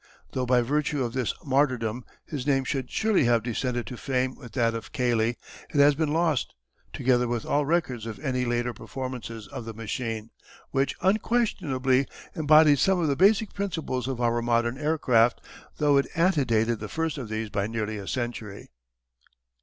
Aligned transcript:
Though 0.31 0.47
by 0.47 0.61
virtue 0.63 1.03
of 1.03 1.13
this 1.13 1.31
martyrdom 1.45 2.05
his 2.25 2.47
name 2.47 2.63
should 2.63 2.89
surely 2.89 3.25
have 3.25 3.43
descended 3.43 3.85
to 3.85 3.97
fame 3.97 4.33
with 4.33 4.53
that 4.53 4.73
of 4.73 4.91
Cayley 4.91 5.37
it 5.69 5.75
has 5.79 5.93
been 5.93 6.11
lost, 6.11 6.55
together 6.91 7.27
with 7.27 7.45
all 7.45 7.67
record 7.67 8.07
of 8.07 8.17
any 8.17 8.43
later 8.43 8.73
performances 8.73 9.47
of 9.49 9.63
the 9.65 9.75
machine, 9.75 10.31
which 10.71 10.95
unquestionably 11.01 12.07
embodied 12.33 12.79
some 12.79 12.99
of 12.99 13.09
the 13.09 13.15
basic 13.15 13.53
principles 13.53 14.07
of 14.07 14.19
our 14.19 14.41
modern 14.41 14.75
aircraft, 14.75 15.39
though 15.77 15.97
it 15.97 16.07
antedated 16.15 16.79
the 16.79 16.89
first 16.89 17.19
of 17.19 17.29
these 17.29 17.51
by 17.51 17.67
nearly 17.67 17.99
a 17.99 18.07
century. 18.07 18.71